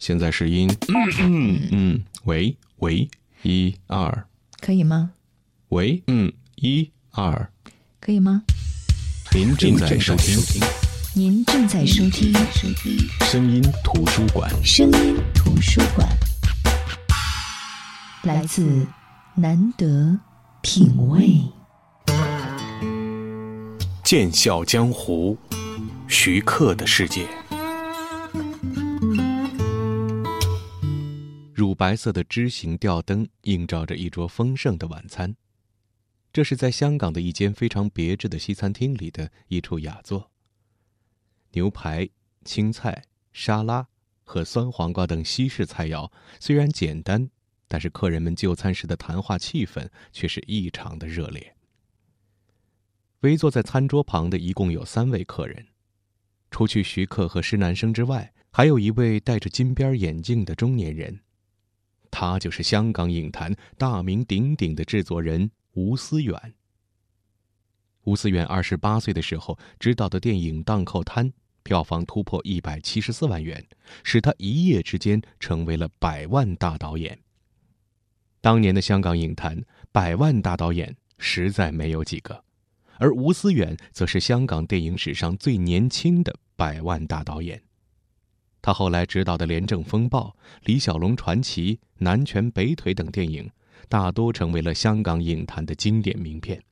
[0.00, 0.68] 现在试音。
[0.88, 3.08] 嗯嗯，喂喂，
[3.42, 4.26] 一二，
[4.60, 5.12] 可以吗？
[5.68, 7.52] 喂，嗯，一二，
[8.00, 8.42] 可以吗？
[9.32, 10.36] 您正在收听
[11.14, 12.32] 您正在收听
[13.20, 14.50] 声音图书馆。
[14.64, 16.08] 声音图书馆，
[18.22, 18.86] 来自
[19.34, 20.18] 难得
[20.62, 21.42] 品味。
[24.02, 25.36] 剑笑江湖，
[26.08, 27.28] 徐克的世界。
[31.80, 35.34] 白色的枝形吊灯映照着一桌丰盛的晚餐，
[36.30, 40.30] 这是在香港的一间非常别致的西餐厅里的一处雅座。
[41.52, 42.06] 牛排、
[42.44, 43.88] 青菜、沙拉
[44.24, 47.30] 和酸黄瓜等西式菜肴虽然简单，
[47.66, 51.56] 但是客人们就餐时的谈话气氛却是异常的热烈。
[53.20, 55.68] 围坐在餐桌旁的一共有三位客人，
[56.50, 61.20] 除去徐克和施南生之外，还有一位戴着金边眼镜的中年人。
[62.10, 66.54] 他就是香港影坛大名鼎鼎的制作人吴思远。
[68.04, 71.28] 吴思远二十八岁的时候执导的电影《荡寇滩》，
[71.62, 73.64] 票房突破一百七十四万元，
[74.02, 77.18] 使他一夜之间成为了百万大导演。
[78.40, 82.42] 当年的香港影坛，百万大导演实在没有几个，
[82.96, 87.62] 而吴思远则是香港电影史上最年轻的百万大导演。
[88.62, 90.20] 他后来执导的《廉政风暴》
[90.64, 93.50] 《李小龙传奇》《南拳北腿》等电影，
[93.88, 96.62] 大多成为了香港影坛的经典名片。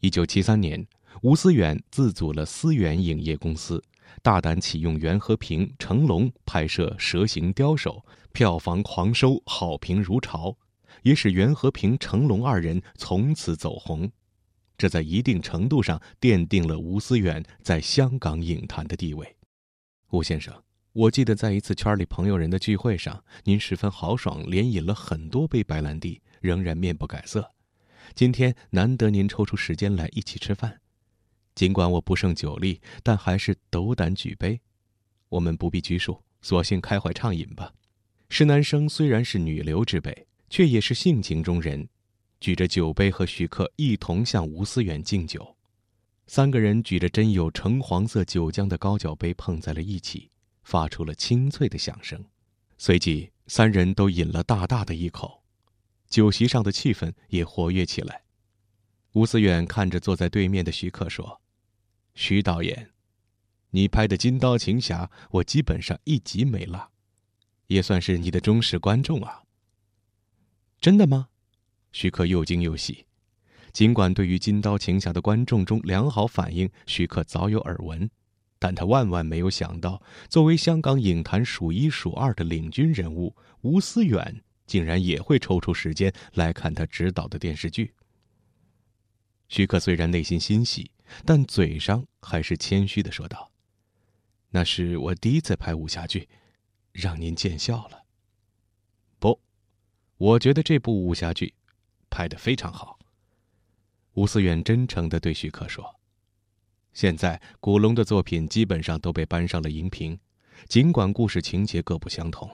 [0.00, 0.86] 一九七三年，
[1.22, 3.82] 吴思远自组了思远影业公司，
[4.22, 10.56] 大胆启用袁和平、成龙拍摄《蛇形刁手》，票房狂收，好评如潮，
[11.02, 14.08] 也使袁和平、成龙二人从此走红。
[14.76, 19.34] 这在一定程度上奠定了吴思远在香港影坛的地位。
[20.10, 20.62] 吴先生，
[20.94, 27.52] 我记得在一次圈里朋友人的聚会上，您十分豪爽，连饮了很多杯白兰地，仍然面不改色。
[28.14, 30.80] 今天难得您抽出时间来一起吃饭，
[31.54, 34.58] 尽管我不胜酒力，但还是斗胆举杯。
[35.28, 37.70] 我们不必拘束，索性开怀畅饮吧。
[38.30, 41.86] 施南生虽然是女流之辈，却也是性情中人，
[42.40, 45.57] 举着酒杯和徐克一同向吴思远敬酒。
[46.30, 50.30] 三个人举着真有橙黄色酒浆的高脚杯碰在了一起，
[50.62, 52.22] 发出了清脆的响声。
[52.76, 55.42] 随即，三人都饮了大大的一口，
[56.06, 58.24] 酒席上的气氛也活跃起来。
[59.14, 61.40] 吴思远看着坐在对面的徐克说
[62.14, 62.90] ：“徐导演，
[63.70, 66.92] 你拍的《金刀情侠》，我基本上一集没落，
[67.68, 69.44] 也算是你的忠实观众啊。”
[70.78, 71.30] 真的吗？
[71.90, 73.06] 徐克又惊又喜。
[73.72, 78.08] 尽管对于《金刀情侠》的观众中良好反应，徐克早有耳闻，
[78.58, 87.94] 但他万万没有想到，作为香港影坛数一数二的领军人物，吴思远竟然也会抽出时间来看他执导的电视剧。
[89.48, 90.90] 徐克虽然内心欣喜，
[91.24, 93.50] 但嘴上还是谦虚的说道
[94.50, 96.28] ：“那是我第一次拍武侠剧，
[96.92, 98.02] 让您见笑了。”
[99.18, 99.40] 不，
[100.18, 101.54] 我觉得这部武侠剧
[102.10, 102.97] 拍得非常好。
[104.18, 105.94] 吴思远真诚地对徐克说
[106.92, 110.18] ：“现在古龙的作品基本上都被搬上了荧屏，
[110.66, 112.50] 尽管故事情节各不相同，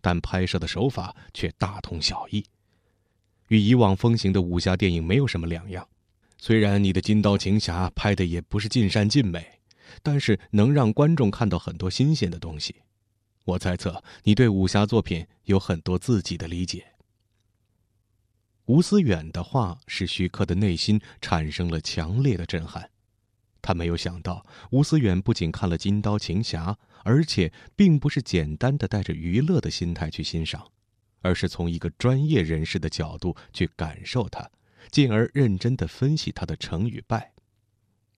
[0.00, 2.44] 但拍摄的手法却大同小异，
[3.46, 5.86] 与以往风行的武侠电影没有什么两样。
[6.36, 9.60] 虽然你的《金刀情侠》拍的也不是尽善尽美，
[10.02, 12.74] 但是能让观众看到很多新鲜的东西。
[13.44, 16.84] 我猜测你对武侠作品有很多自己的理解。”
[18.66, 22.90] 吴思远的话使徐克的内心产生了强烈的震撼，
[23.60, 30.66] 他没有想到吴思远不仅看了《金刀情侠》，而且并不是简单的带着娱乐的心态去欣赏，
[31.20, 34.50] 而是从一个专业人士的角度去感受它，
[34.90, 37.32] 进而认真的分析它的成与败。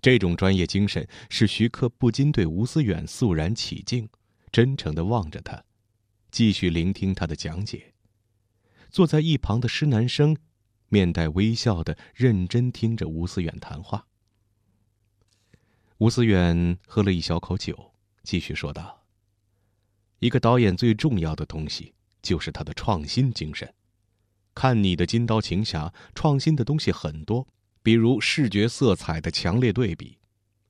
[0.00, 4.08] 这种专业精神使徐克不禁对吴思远肃然起敬，
[4.50, 5.62] 真诚的望着他，
[6.30, 7.89] 继续聆听他的讲解。
[8.90, 10.36] 坐在一旁的施南生，
[10.88, 14.06] 面带微笑的认真听着吴思远谈话。
[15.98, 17.92] 吴思远喝了一小口酒，
[18.22, 19.04] 继续说道
[20.18, 23.72] ：“一个导演最重要的东西就是他的创新精神。
[24.54, 27.46] 看你的《金刀情侠》，创新的东西很多，
[27.82, 30.18] 比如视觉色彩的强烈对比，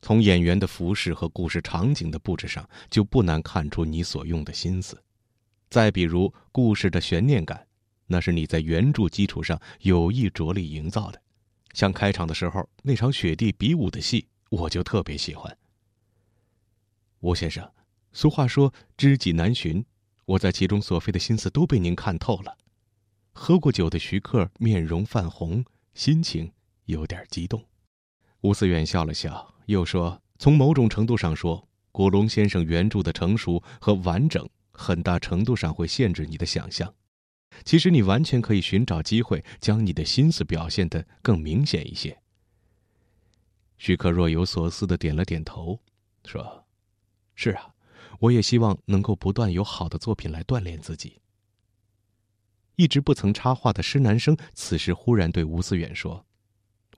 [0.03, 5.03] 从演员的服饰和故事场景的布置上，就不难看出你所用的心思。
[5.71, 7.67] 再比如故事的悬念感。”
[8.13, 11.23] 那是你在原著基础上有意着力营造的，
[11.75, 15.57] 像开场的时候那场雪地比武的戏，我就特别喜欢。
[17.21, 17.71] 吴先生，
[18.13, 19.85] 俗话说“知己难寻”，
[20.27, 22.59] 我在其中所费的心思都被您看透了。
[23.33, 25.65] 喝过酒的徐克面容泛红，
[25.95, 26.51] 心情
[26.87, 27.65] 有点激动。
[28.41, 36.93] 吴思远笑了笑，又说：“从某种程度上说，古龙先生原著的成熟和完整，很大程度上会限制你的想象。
[37.65, 42.21] 其实你完全可以寻找机会，将你的心思表现得更明显一些。”
[43.79, 45.81] 徐克若有所思的点了点头，
[46.25, 46.67] 说
[47.35, 47.75] ：“是啊。”
[48.21, 51.23] 我也希望能够不断有好的作品来锻炼自己。
[52.77, 56.27] 一直不曾插话的施南生此时忽然对吴思远说：“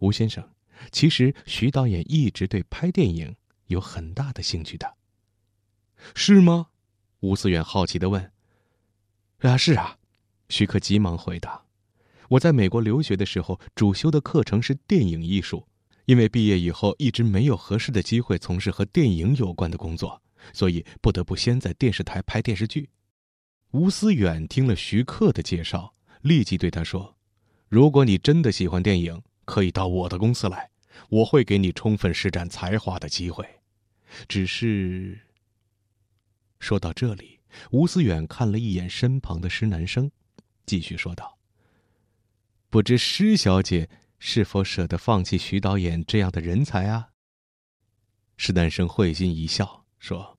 [0.00, 0.52] 吴先生，
[0.90, 4.96] 其实徐导演一直对拍电影有很大的兴趣的。”
[6.16, 6.70] 是吗？
[7.20, 8.32] 吴思远好奇的问。
[9.42, 9.98] “啊，是啊。”
[10.52, 11.64] 徐克急忙回答
[12.28, 15.66] ：“我在美国留学的时候，主修的课程是电影艺术，
[16.04, 20.20] 因为毕业以后一直没有合适的机会从事和电影有关的工作。”
[20.52, 22.90] 所以不得不先在电视台拍电视剧。
[23.70, 27.16] 吴思远听了徐克的介绍，立即对他说
[27.70, 30.68] ：“如果你真的喜欢电影，可以到我的公司来，
[31.08, 33.48] 我会给你充分施展才华的机会。
[34.28, 35.20] 只是……”
[36.60, 37.38] 说到这里，
[37.70, 40.10] 吴思远看了一眼身旁的施南生，
[40.66, 41.38] 继续说道
[42.70, 43.88] ：“不知施小姐
[44.18, 47.10] 是否舍得放弃徐导演这样的人才啊？”
[48.36, 49.82] 施南生会心一笑。
[49.98, 50.36] 说：“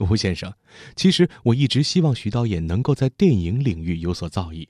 [0.00, 0.54] 吴先生，
[0.94, 4.68] 其实我一直希望徐导演能够在电影领域有所造诣，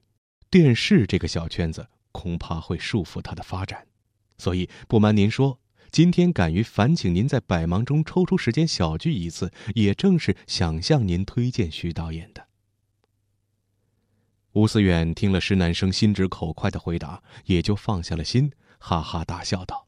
[0.50, 3.86] 电视这个小圈子恐怕会束缚他的发展，
[4.36, 5.60] 所以不瞒您说，
[5.92, 12.45] 今天敢于烦请您在百忙中抽出时间小聚一次，也正是想向您推荐徐导演的。”
[14.56, 19.86] 吴思远听了施南生心直口快的回答，也就放下了心，哈哈大笑道：“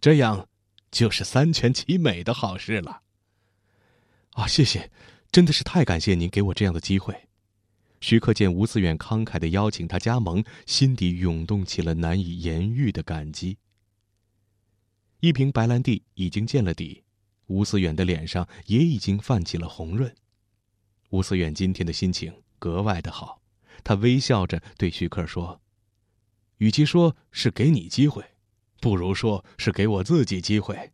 [0.00, 0.46] 这样，
[0.92, 3.02] 就是三全其美的好事了。”
[4.34, 4.92] 啊，谢谢，
[5.32, 7.28] 真的是太感谢您给我这样的机会。
[8.00, 13.58] 徐克见吴思远慷慨的邀请他加盟，心底涌动起了难以言喻的感激。
[15.18, 17.02] 一瓶白兰地已经见了底，
[17.46, 20.14] 吴思远的脸上也已经泛起了红润。
[21.10, 23.40] 吴思远今天的心情格外的好，
[23.84, 25.60] 他微笑着对徐克说
[26.58, 28.24] ：“与其说是给你机会，
[28.80, 30.92] 不如说是给我自己机会。”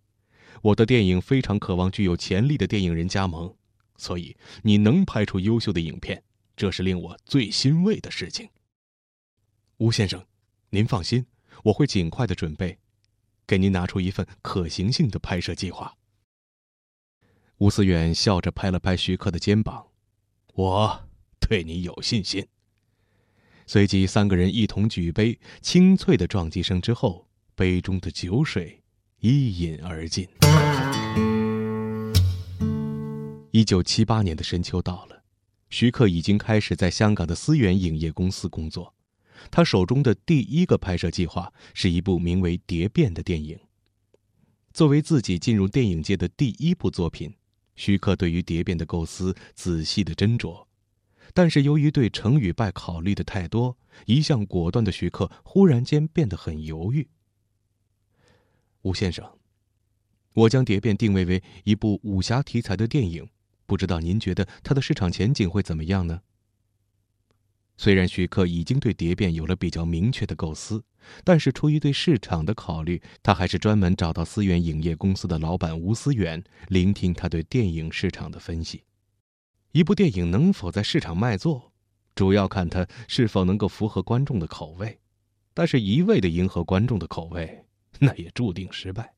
[0.63, 3.57] 我的电影非常渴望具有潜力的电影人加盟，
[3.97, 6.23] 所以你能拍出优秀的影片，
[6.55, 8.49] 这是令我最欣慰的事情。
[9.79, 10.25] 吴先生，
[10.71, 11.27] 您放心，
[11.65, 12.79] 我会尽快的准备，
[13.45, 15.97] 给您拿出一份可行性的拍摄计划。
[17.59, 19.89] 吴思远笑着拍了拍徐克的肩膀
[20.55, 21.09] ：“我
[21.41, 22.47] 对你有信心。”
[23.67, 28.83] 随即，三个人一同举杯，清脆的撞击声之后，杯中的酒水。
[29.21, 30.29] 一饮而尽。
[33.53, 35.23] 一九七八年的深秋到了，
[35.71, 38.93] 徐克已经开始在香港的思源影业公司工作。
[39.51, 43.59] 他手中的第一个拍摄计划是一部名为《蝶变》的电影。
[44.73, 47.33] 作为自己进入电影界的第一部作品，
[47.77, 50.67] 徐克对于《蝶变》的构思仔细的斟酌，
[51.35, 57.09] 但是由于对成与败考虑的太多，一向果断的徐克忽然间变得很犹豫。
[58.83, 59.39] 吴先生，
[60.35, 63.29] 我将《蝶变》定位为一部武侠题材的电影，
[63.65, 66.23] 不知道您觉得它的市场前景会怎么样呢？
[67.79, 70.85] 虽然徐克已经对《蝶变》有了比较明确的构思，
[71.25, 78.83] 但是出于对市场的考虑，他还是专门找到思源影业公司的老板吴思远，聆听他对电影市场的分析。
[79.73, 81.73] 一部电影能否在市场卖座，
[82.15, 85.01] 主要看它是否能够符合观众的口味，
[85.55, 87.65] 但是一味的迎合观众的口味。
[87.99, 89.15] 那也注定失败，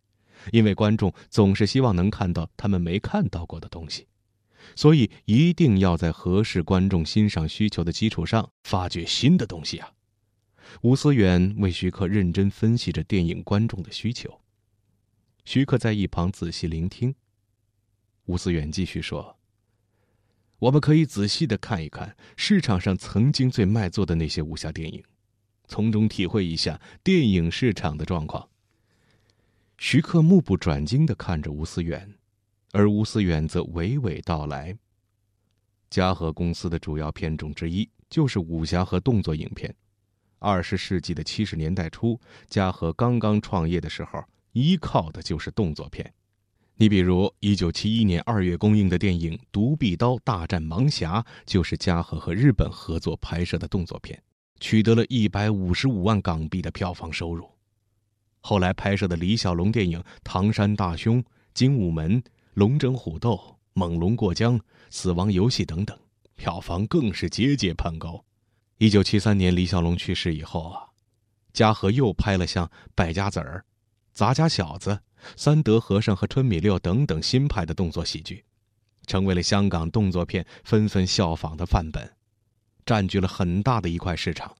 [0.53, 4.07] 因为观众总是希望能看到他们没看到过的东西，
[4.77, 9.93] 所以一定要在合适观众欣赏需求的基础上发掘新的东西啊！
[10.83, 14.41] 吴思远为徐克认真分析着电影观众的需求，
[15.45, 17.15] 徐克在一旁仔细聆听。
[18.27, 19.39] 吴思远继续说
[20.65, 25.05] ：“我们可以仔细的看一看市场上曾经最卖座的那些武侠电影，
[25.69, 28.49] 从中体会一下电影市场的状况。”
[29.77, 32.15] 徐克目不转睛地看着吴思远，
[32.73, 34.75] 而吴思远则娓娓道来
[35.91, 39.75] ：“嘉禾公司的主要片种之一就是武侠和动作影片。
[40.39, 42.19] 二十世纪的七十年代初，
[42.49, 46.15] 嘉禾刚刚创业的时候，依靠的就是动作片。
[46.77, 54.21] 你比如一九七一年二月公映的电影《独臂刀大战盲侠》，就是嘉禾和日本合作拍摄的动作片，
[54.59, 57.49] 取得了一百五十五万港币的票房收入。”
[58.43, 61.23] 后来拍摄的李小龙电影《唐山大兄》
[61.55, 62.21] 《精武门》
[62.55, 63.37] 《龙争虎斗》
[63.75, 64.59] 猛龙过江》
[64.91, 65.97] 《死亡游戏》等等，
[66.35, 68.25] 票房更是节节攀高。
[68.79, 70.83] 一九七三年李小龙去世以后啊，
[71.53, 72.67] 嘉禾又拍了像
[72.97, 73.59] 《败家子儿》
[74.15, 74.91] 《杂家小子》
[75.37, 78.45] 《三德和尚和春米六》等等新派的动作喜剧，
[79.09, 82.13] 成为了香港动作片纷纷效仿的范本，
[82.87, 84.55] 占据了很大的一块市场。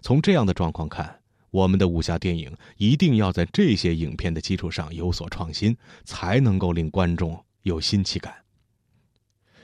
[0.00, 8.44] 从这样的状况看，我们的武侠电影一定要在这些影片的基础上有所创新，才能够令观众有新奇感。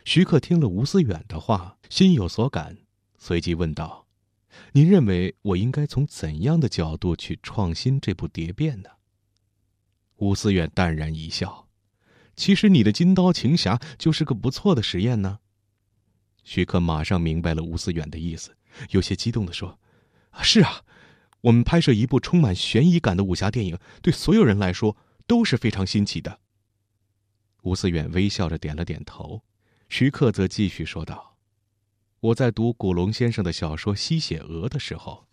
[0.04, 2.76] 徐克听了吴思远的话，心有所感。
[3.16, 4.06] 随即问道
[4.72, 8.90] ：“您认为我应该从怎样的角度去创新这部蝶变呢？”
[10.16, 11.68] 吴思远淡然一笑
[12.36, 15.40] ：“其实你的《金刀情侠》就是个不错的实验呢。”
[16.44, 18.56] 徐克马上明白了吴思远的意思，
[18.90, 19.78] 有些激动地说
[20.42, 20.82] ：“是啊，
[21.40, 26.40] 我们拍摄一部充满悬疑感的武侠电影，对所有人来说都是非常新奇的。”
[27.62, 29.42] 吴思远微笑着点了点头，
[29.88, 31.38] 徐克则继续说道。
[32.20, 35.26] 我在读古龙先生的小说《吸血鹅》的时候，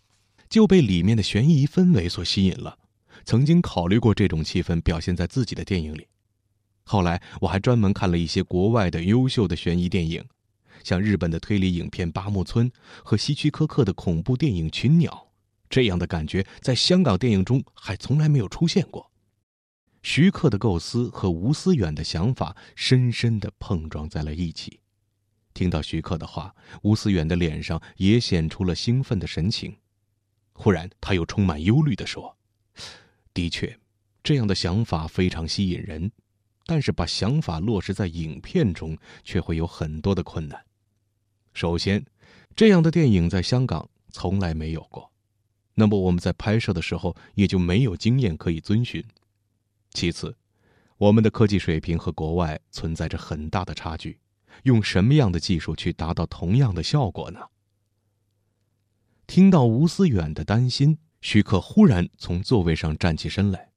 [0.48, 2.78] 就被里面的悬疑氛围所吸引了，
[3.24, 6.06] 曾经考虑过这种气氛表现在自己的电影里。
[6.84, 10.24] 后来我还专门看了一些国外的优秀的悬疑电影，
[10.82, 12.70] 像日本的推理影片《八木村》
[13.04, 15.28] 和希区柯克的恐怖电影《群鸟》，
[15.70, 19.10] 这样的感觉在香港电影中还从来没有出现过。
[20.02, 24.80] 徐克的构思和吴思远的想法深深地碰撞在了一起。
[25.54, 26.52] 听到徐克的话，
[26.82, 29.76] 吴思远的脸上也显出了兴奋的神情。
[30.54, 32.36] 忽然，他又充满忧虑地说
[33.34, 33.78] ：“的确，
[34.22, 36.10] 这样的想法非常吸引人，
[36.66, 40.64] 但是把想法落实在影片中，却会有很多的困难。
[41.52, 42.04] 首先，
[42.54, 45.10] 这样的电影在香港从来没有过，
[45.74, 49.04] 那么我们在拍摄的时候也就没有经验可以遵循。
[49.90, 50.36] 其次，
[50.98, 54.18] 我们的科技水平和国外存在着很大的差距。”
[54.64, 57.40] 用什么样的技术去达到同样的效果呢？
[59.26, 63.70] 听到吴思远的担心，徐克忽然从座位上站起身来，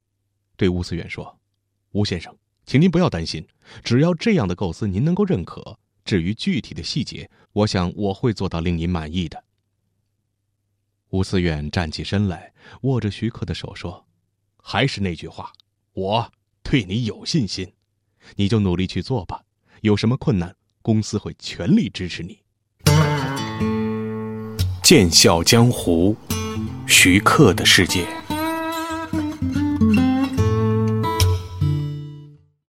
[0.56, 1.38] 对吴思远说
[1.92, 2.36] ：“吴先生，
[2.66, 3.46] 请您不要担心，
[3.82, 9.42] 只要这样的构思您能够认可，至于具体的细节，我想我会做到令您满意的。”
[11.10, 14.04] 吴思远站起身来，握着徐克的手说
[14.60, 15.52] ：“还是那句话，
[15.92, 16.32] 我
[16.64, 17.72] 对你有信心，
[18.34, 19.44] 你就努力去做吧，
[19.82, 22.38] 有什么困难。”公司会全力支持你。
[24.84, 26.16] 剑笑江湖，
[26.86, 28.06] 徐克的世界。